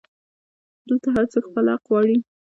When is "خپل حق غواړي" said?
1.49-2.17